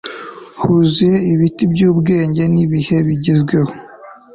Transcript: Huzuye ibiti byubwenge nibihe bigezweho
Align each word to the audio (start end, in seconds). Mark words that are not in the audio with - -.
Huzuye 0.61 1.17
ibiti 1.33 1.63
byubwenge 1.73 2.43
nibihe 2.53 2.97
bigezweho 3.07 3.71